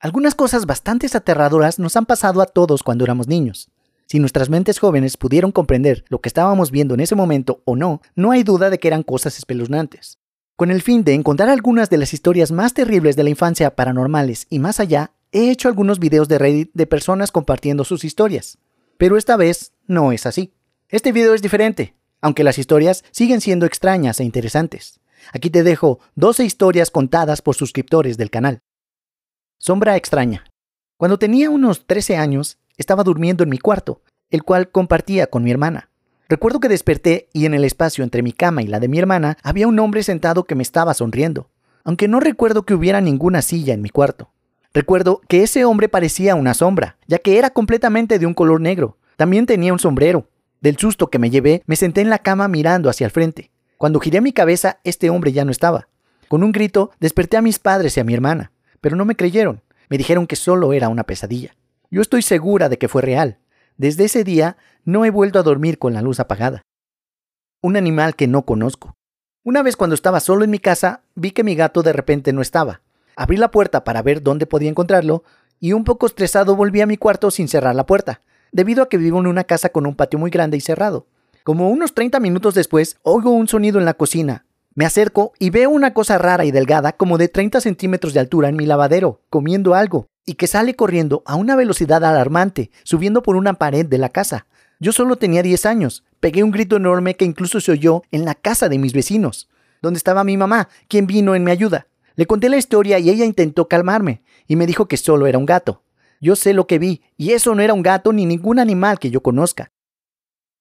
[0.00, 3.68] Algunas cosas bastante aterradoras nos han pasado a todos cuando éramos niños.
[4.06, 8.00] Si nuestras mentes jóvenes pudieron comprender lo que estábamos viendo en ese momento o no,
[8.14, 10.18] no hay duda de que eran cosas espeluznantes.
[10.54, 14.46] Con el fin de encontrar algunas de las historias más terribles de la infancia paranormales
[14.48, 18.58] y más allá, he hecho algunos videos de Reddit de personas compartiendo sus historias.
[18.98, 20.54] Pero esta vez no es así.
[20.88, 25.00] Este video es diferente, aunque las historias siguen siendo extrañas e interesantes.
[25.32, 28.62] Aquí te dejo 12 historias contadas por suscriptores del canal.
[29.60, 30.44] Sombra extraña.
[30.96, 35.50] Cuando tenía unos 13 años, estaba durmiendo en mi cuarto, el cual compartía con mi
[35.50, 35.90] hermana.
[36.28, 39.36] Recuerdo que desperté y en el espacio entre mi cama y la de mi hermana
[39.42, 41.50] había un hombre sentado que me estaba sonriendo,
[41.82, 44.30] aunque no recuerdo que hubiera ninguna silla en mi cuarto.
[44.72, 48.96] Recuerdo que ese hombre parecía una sombra, ya que era completamente de un color negro.
[49.16, 50.28] También tenía un sombrero.
[50.60, 53.50] Del susto que me llevé, me senté en la cama mirando hacia el frente.
[53.76, 55.88] Cuando giré mi cabeza, este hombre ya no estaba.
[56.28, 59.62] Con un grito, desperté a mis padres y a mi hermana, pero no me creyeron.
[59.88, 61.54] Me dijeron que solo era una pesadilla.
[61.90, 63.38] Yo estoy segura de que fue real.
[63.76, 66.62] Desde ese día no he vuelto a dormir con la luz apagada.
[67.62, 68.94] Un animal que no conozco.
[69.44, 72.42] Una vez cuando estaba solo en mi casa, vi que mi gato de repente no
[72.42, 72.82] estaba.
[73.16, 75.24] Abrí la puerta para ver dónde podía encontrarlo
[75.60, 78.20] y un poco estresado volví a mi cuarto sin cerrar la puerta,
[78.52, 81.06] debido a que vivo en una casa con un patio muy grande y cerrado.
[81.44, 84.44] Como unos 30 minutos después, oigo un sonido en la cocina.
[84.78, 88.48] Me acerco y veo una cosa rara y delgada como de 30 centímetros de altura
[88.48, 93.34] en mi lavadero, comiendo algo, y que sale corriendo a una velocidad alarmante, subiendo por
[93.34, 94.46] una pared de la casa.
[94.78, 96.04] Yo solo tenía 10 años.
[96.20, 99.48] Pegué un grito enorme que incluso se oyó en la casa de mis vecinos,
[99.82, 101.88] donde estaba mi mamá, quien vino en mi ayuda.
[102.14, 105.46] Le conté la historia y ella intentó calmarme, y me dijo que solo era un
[105.46, 105.82] gato.
[106.20, 109.10] Yo sé lo que vi, y eso no era un gato ni ningún animal que
[109.10, 109.72] yo conozca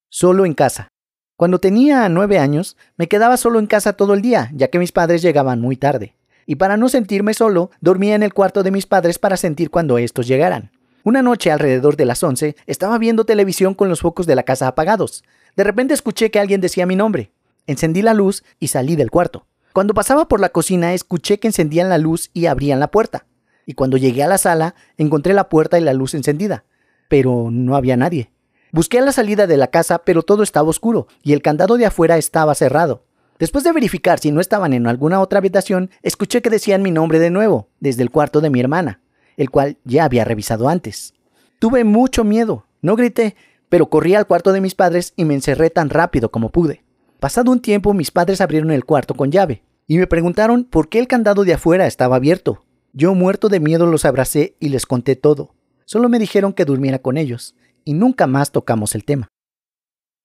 [0.10, 0.88] solo en casa.
[1.38, 4.92] Cuando tenía nueve años, me quedaba solo en casa todo el día, ya que mis
[4.92, 6.16] padres llegaban muy tarde.
[6.48, 10.00] Y para no sentirme solo, dormía en el cuarto de mis padres para sentir cuando
[10.00, 10.72] estos llegaran.
[11.04, 14.68] Una noche, alrededor de las once, estaba viendo televisión con los focos de la casa
[14.68, 15.24] apagados.
[15.56, 17.30] De repente escuché que alguien decía mi nombre.
[17.68, 19.46] Encendí la luz y salí del cuarto.
[19.74, 23.28] Cuando pasaba por la cocina, escuché que encendían la luz y abrían la puerta.
[23.68, 26.64] Y cuando llegué a la sala, encontré la puerta y la luz encendida.
[27.10, 28.32] Pero no había nadie.
[28.72, 31.86] Busqué a la salida de la casa, pero todo estaba oscuro y el candado de
[31.86, 33.04] afuera estaba cerrado.
[33.40, 37.20] Después de verificar si no estaban en alguna otra habitación, escuché que decían mi nombre
[37.20, 39.02] de nuevo, desde el cuarto de mi hermana,
[39.38, 41.14] el cual ya había revisado antes.
[41.60, 43.36] Tuve mucho miedo, no grité,
[43.70, 46.84] pero corrí al cuarto de mis padres y me encerré tan rápido como pude.
[47.20, 51.00] Pasado un tiempo, mis padres abrieron el cuarto con llave y me preguntaron por qué
[51.00, 52.64] el candado de afuera estaba abierto.
[52.94, 55.54] Yo muerto de miedo los abracé y les conté todo.
[55.86, 57.56] Solo me dijeron que durmiera con ellos
[57.88, 59.30] y nunca más tocamos el tema.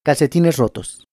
[0.03, 1.07] Calcetines rotos.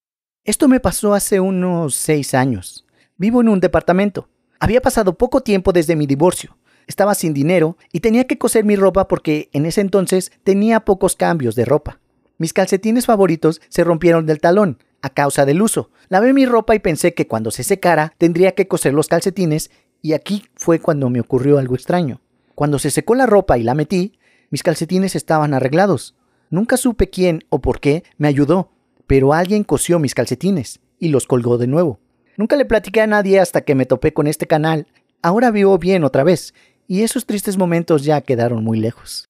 [0.43, 2.87] Esto me pasó hace unos seis años.
[3.17, 4.29] Vivo en un departamento.
[4.59, 6.57] Había pasado poco tiempo desde mi divorcio.
[6.87, 11.15] Estaba sin dinero y tenía que coser mi ropa porque en ese entonces tenía pocos
[11.15, 11.99] cambios de ropa.
[12.39, 15.91] Mis calcetines favoritos se rompieron del talón a causa del uso.
[16.07, 19.69] Lavé mi ropa y pensé que cuando se secara tendría que coser los calcetines
[20.01, 22.21] y aquí fue cuando me ocurrió algo extraño.
[22.55, 24.17] Cuando se secó la ropa y la metí,
[24.49, 26.15] mis calcetines estaban arreglados.
[26.49, 28.71] Nunca supe quién o por qué me ayudó,
[29.05, 31.99] pero alguien cosió mis calcetines y los colgó de nuevo.
[32.37, 34.87] Nunca le platiqué a nadie hasta que me topé con este canal.
[35.21, 36.53] Ahora vivo bien otra vez,
[36.87, 39.29] y esos tristes momentos ya quedaron muy lejos.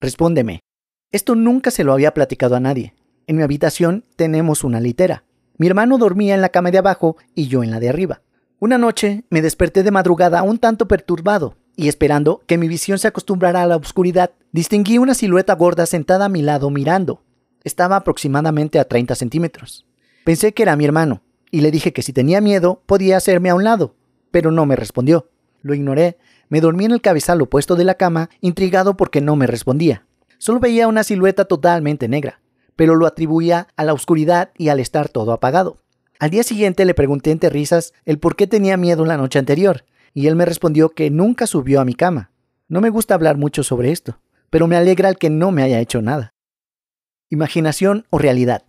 [0.00, 0.60] Respóndeme.
[1.12, 2.94] Esto nunca se lo había platicado a nadie.
[3.26, 5.24] En mi habitación tenemos una litera.
[5.58, 8.22] Mi hermano dormía en la cama de abajo y yo en la de arriba.
[8.58, 13.08] Una noche me desperté de madrugada un tanto perturbado y esperando que mi visión se
[13.08, 17.22] acostumbrara a la oscuridad, distinguí una silueta gorda sentada a mi lado mirando.
[17.64, 19.86] Estaba aproximadamente a 30 centímetros.
[20.24, 23.54] Pensé que era mi hermano, y le dije que si tenía miedo podía hacerme a
[23.54, 23.94] un lado,
[24.30, 25.30] pero no me respondió.
[25.62, 26.18] Lo ignoré,
[26.48, 30.04] me dormí en el cabezal opuesto de la cama, intrigado porque no me respondía.
[30.38, 32.40] Solo veía una silueta totalmente negra,
[32.76, 35.78] pero lo atribuía a la oscuridad y al estar todo apagado.
[36.18, 39.84] Al día siguiente le pregunté entre risas el por qué tenía miedo la noche anterior,
[40.14, 42.30] y él me respondió que nunca subió a mi cama.
[42.68, 45.80] No me gusta hablar mucho sobre esto, pero me alegra el que no me haya
[45.80, 46.32] hecho nada.
[47.28, 48.62] Imaginación o realidad.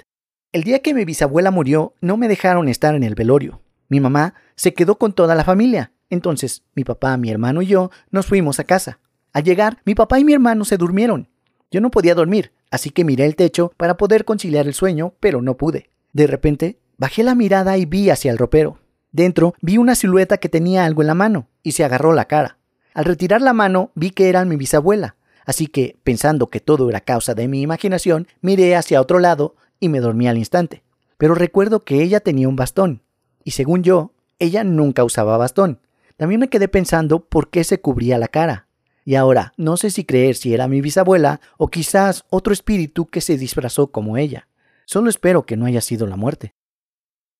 [0.51, 3.61] El día que mi bisabuela murió, no me dejaron estar en el velorio.
[3.87, 5.91] Mi mamá se quedó con toda la familia.
[6.09, 8.99] Entonces, mi papá, mi hermano y yo nos fuimos a casa.
[9.33, 11.29] Al llegar, mi papá y mi hermano se durmieron.
[11.71, 15.41] Yo no podía dormir, así que miré el techo para poder conciliar el sueño, pero
[15.41, 15.89] no pude.
[16.13, 18.79] De repente, bajé la mirada y vi hacia el ropero.
[19.15, 22.57] Dentro vi una silueta que tenía algo en la mano y se agarró la cara.
[22.93, 25.15] Al retirar la mano vi que era mi bisabuela,
[25.45, 29.87] así que, pensando que todo era causa de mi imaginación, miré hacia otro lado y
[29.87, 30.83] me dormí al instante.
[31.17, 33.03] Pero recuerdo que ella tenía un bastón,
[33.45, 35.79] y según yo, ella nunca usaba bastón.
[36.17, 38.67] También me quedé pensando por qué se cubría la cara.
[39.05, 43.21] Y ahora, no sé si creer si era mi bisabuela o quizás otro espíritu que
[43.21, 44.49] se disfrazó como ella.
[44.85, 46.53] Solo espero que no haya sido la muerte.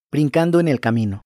[0.10, 1.25] Brincando en el camino.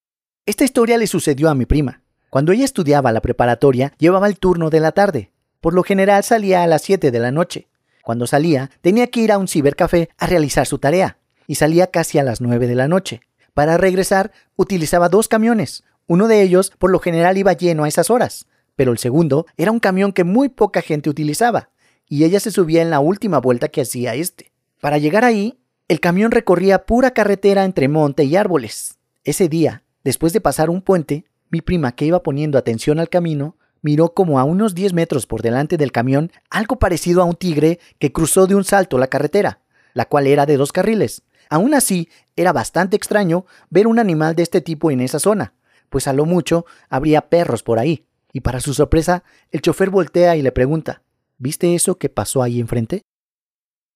[0.50, 2.02] Esta historia le sucedió a mi prima.
[2.32, 5.30] Cuando ella estudiaba la preparatoria, llevaba el turno de la tarde.
[5.62, 7.68] Por lo general salía a las 7 de la noche.
[8.02, 12.18] Cuando salía, tenía que ir a un cibercafé a realizar su tarea, y salía casi
[12.18, 13.22] a las 9 de la noche.
[13.54, 15.84] Para regresar, utilizaba dos camiones.
[16.08, 19.72] Uno de ellos, por lo general, iba lleno a esas horas, pero el segundo era
[19.72, 21.70] un camión que muy poca gente utilizaba,
[22.08, 24.52] y ella se subía en la última vuelta que hacía este.
[24.82, 28.98] Para llegar ahí, el camión recorría pura carretera entre monte y árboles.
[29.24, 33.58] Ese día, después de pasar un puente, mi prima, que iba poniendo atención al camino,
[33.84, 37.78] miró como a unos 10 metros por delante del camión algo parecido a un tigre
[38.00, 39.60] que cruzó de un salto la carretera,
[39.94, 41.22] la cual era de dos carriles.
[41.48, 45.54] Aún así, era bastante extraño ver un animal de este tipo en esa zona,
[45.92, 48.08] pues a lo mucho habría perros por ahí.
[48.34, 51.04] Y para su sorpresa, el chofer voltea y le pregunta,
[51.38, 53.04] ¿Viste eso que pasó ahí enfrente?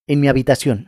[0.06, 0.86] En mi habitación.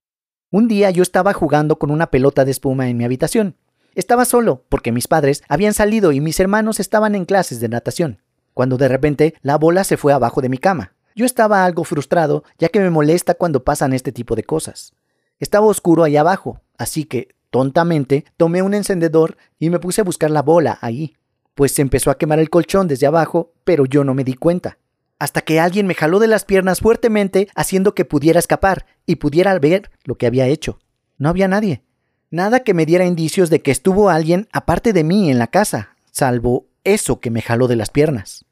[0.52, 3.56] Un día yo estaba jugando con una pelota de espuma en mi habitación.
[3.96, 8.20] Estaba solo, porque mis padres habían salido y mis hermanos estaban en clases de natación
[8.56, 10.94] cuando de repente la bola se fue abajo de mi cama.
[11.14, 14.94] Yo estaba algo frustrado, ya que me molesta cuando pasan este tipo de cosas.
[15.38, 20.30] Estaba oscuro ahí abajo, así que, tontamente, tomé un encendedor y me puse a buscar
[20.30, 21.16] la bola ahí.
[21.54, 24.78] Pues se empezó a quemar el colchón desde abajo, pero yo no me di cuenta.
[25.18, 29.58] Hasta que alguien me jaló de las piernas fuertemente, haciendo que pudiera escapar y pudiera
[29.58, 30.78] ver lo que había hecho.
[31.18, 31.82] No había nadie.
[32.30, 35.96] Nada que me diera indicios de que estuvo alguien aparte de mí en la casa,
[36.10, 38.44] salvo eso que me jaló de las piernas.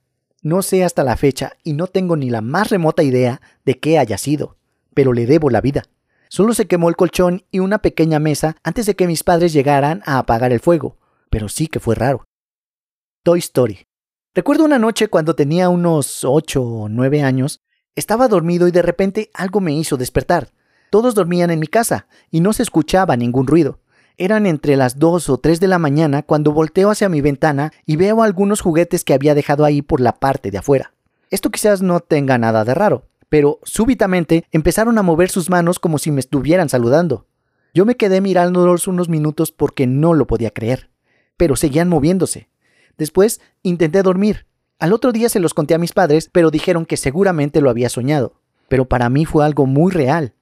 [0.43, 3.99] No sé hasta la fecha y no tengo ni la más remota idea de qué
[3.99, 4.57] haya sido,
[4.95, 5.85] pero le debo la vida.
[6.29, 10.03] Solo se quemó el colchón y una pequeña mesa antes de que mis padres llegaran
[10.05, 10.99] a apagar el fuego,
[11.31, 12.25] pero sí que fue raro.
[13.25, 13.87] Toy Story.
[14.35, 17.61] Recuerdo una noche cuando tenía unos 8 o 9 años,
[17.97, 20.53] estaba dormido y de repente algo me hizo despertar.
[20.91, 23.81] Todos dormían en mi casa y no se escuchaba ningún ruido.
[24.17, 27.97] Eran entre las 2 o 3 de la mañana cuando volteo hacia mi ventana y
[27.97, 30.93] veo algunos juguetes que había dejado ahí por la parte de afuera.
[31.31, 35.99] Esto quizás no tenga nada de raro, pero súbitamente empezaron a mover sus manos como
[35.99, 37.27] si me estuvieran saludando.
[37.75, 40.91] Yo me quedé mirándolos unos minutos porque no lo podía creer,
[41.37, 42.49] pero seguían moviéndose.
[42.97, 44.47] Después intenté dormir.
[44.79, 47.89] Al otro día se los conté a mis padres, pero dijeron que seguramente lo había
[47.89, 48.35] soñado.
[48.69, 50.34] Pero para mí fue algo muy real.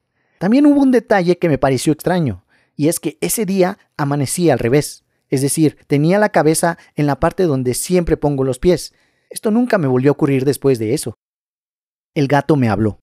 [0.42, 2.44] También hubo un detalle que me pareció extraño
[2.74, 7.20] y es que ese día amanecí al revés, es decir, tenía la cabeza en la
[7.20, 8.92] parte donde siempre pongo los pies.
[9.30, 11.14] Esto nunca me volvió a ocurrir después de eso.
[12.12, 12.98] El gato me habló.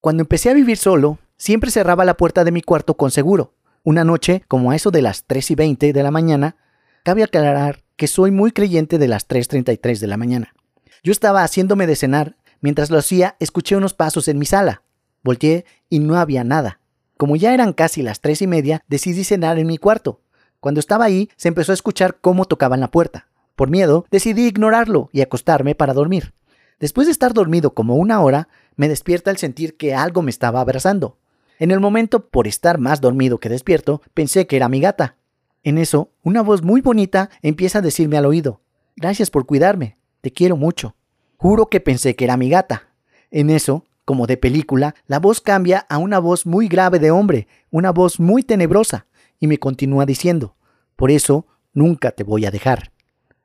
[0.00, 3.54] Cuando empecé a vivir solo, siempre cerraba la puerta de mi cuarto con seguro.
[3.82, 6.54] Una noche, como a eso de las 3 y 20 de la mañana,
[7.02, 10.54] cabe aclarar que soy muy creyente de las 3.33 de la mañana.
[11.02, 12.36] Yo estaba haciéndome de cenar.
[12.60, 14.82] Mientras lo hacía, escuché unos pasos en mi sala.
[15.24, 16.78] Volteé y no había nada.
[17.16, 20.20] Como ya eran casi las tres y media, decidí cenar en mi cuarto.
[20.60, 23.28] Cuando estaba ahí, se empezó a escuchar cómo tocaban la puerta.
[23.56, 26.34] Por miedo, decidí ignorarlo y acostarme para dormir.
[26.80, 30.60] Después de estar dormido como una hora, me despierta el sentir que algo me estaba
[30.60, 31.18] abrazando.
[31.58, 35.16] En el momento, por estar más dormido que despierto, pensé que era mi gata.
[35.62, 38.60] En eso, una voz muy bonita empieza a decirme al oído,
[38.96, 40.94] Gracias por cuidarme, te quiero mucho.
[41.36, 42.90] Juro que pensé que era mi gata.
[43.32, 47.48] En eso, como de película, la voz cambia a una voz muy grave de hombre,
[47.70, 49.06] una voz muy tenebrosa,
[49.40, 50.56] y me continúa diciendo,
[50.96, 52.92] por eso nunca te voy a dejar.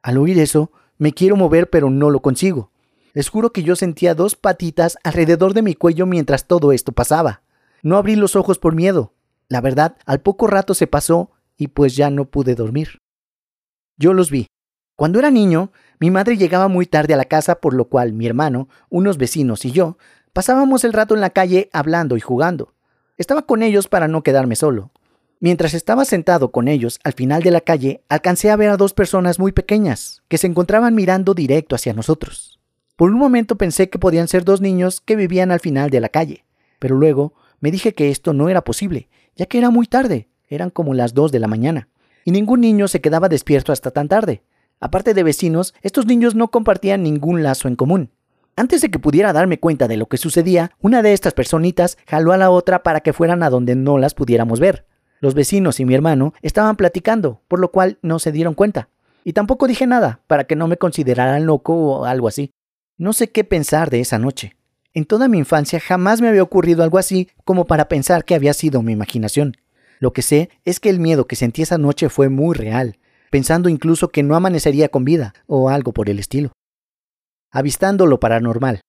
[0.01, 2.71] Al oír eso, me quiero mover pero no lo consigo.
[3.13, 7.41] Les juro que yo sentía dos patitas alrededor de mi cuello mientras todo esto pasaba.
[7.81, 9.13] No abrí los ojos por miedo.
[9.47, 12.99] La verdad, al poco rato se pasó y pues ya no pude dormir.
[13.97, 14.47] Yo los vi.
[14.95, 18.27] Cuando era niño, mi madre llegaba muy tarde a la casa, por lo cual mi
[18.27, 19.97] hermano, unos vecinos y yo
[20.33, 22.73] Pasábamos el rato en la calle hablando y jugando.
[23.17, 24.91] Estaba con ellos para no quedarme solo.
[25.41, 28.93] Mientras estaba sentado con ellos al final de la calle, alcancé a ver a dos
[28.93, 32.59] personas muy pequeñas que se encontraban mirando directo hacia nosotros.
[32.95, 36.09] Por un momento pensé que podían ser dos niños que vivían al final de la
[36.09, 36.43] calle,
[36.79, 39.07] pero luego me dije que esto no era posible,
[39.37, 41.87] ya que era muy tarde, eran como las dos de la mañana,
[42.25, 44.43] y ningún niño se quedaba despierto hasta tan tarde.
[44.81, 48.11] Aparte de vecinos, estos niños no compartían ningún lazo en común.
[48.59, 52.33] Antes de que pudiera darme cuenta de lo que sucedía, una de estas personitas jaló
[52.33, 54.85] a la otra para que fueran a donde no las pudiéramos ver.
[55.21, 58.89] Los vecinos y mi hermano estaban platicando, por lo cual no se dieron cuenta.
[59.23, 62.51] Y tampoco dije nada, para que no me consideraran loco o algo así.
[62.97, 64.57] No sé qué pensar de esa noche.
[64.93, 68.51] En toda mi infancia jamás me había ocurrido algo así como para pensar que había
[68.51, 69.55] sido mi imaginación.
[69.99, 72.97] Lo que sé es que el miedo que sentí esa noche fue muy real,
[73.31, 76.51] pensando incluso que no amanecería con vida o algo por el estilo
[77.51, 78.81] avistando lo paranormal.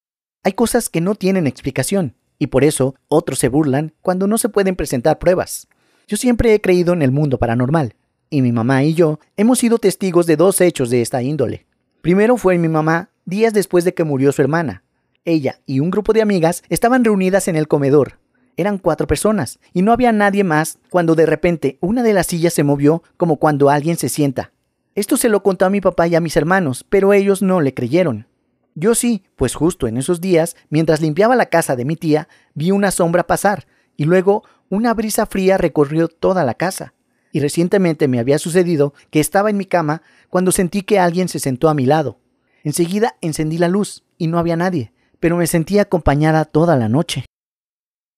[0.43, 4.49] Hay cosas que no tienen explicación, y por eso otros se burlan cuando no se
[4.49, 5.69] pueden presentar pruebas.
[6.09, 7.95] Yo siempre he creído en el mundo paranormal,
[8.31, 11.67] y mi mamá y yo hemos sido testigos de dos hechos de esta índole.
[12.01, 14.83] Primero fue mi mamá días después de que murió su hermana.
[15.25, 18.19] Ella y un grupo de amigas estaban reunidas en el comedor.
[18.57, 22.55] Eran cuatro personas, y no había nadie más cuando de repente una de las sillas
[22.55, 24.53] se movió como cuando alguien se sienta.
[24.95, 27.75] Esto se lo contó a mi papá y a mis hermanos, pero ellos no le
[27.75, 28.27] creyeron.
[28.75, 32.71] Yo sí, pues justo en esos días, mientras limpiaba la casa de mi tía, vi
[32.71, 36.95] una sombra pasar, y luego una brisa fría recorrió toda la casa.
[37.33, 41.39] Y recientemente me había sucedido que estaba en mi cama cuando sentí que alguien se
[41.39, 42.19] sentó a mi lado.
[42.65, 47.25] Enseguida encendí la luz y no había nadie, pero me sentí acompañada toda la noche.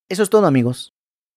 [0.08, 0.94] Eso es todo amigos.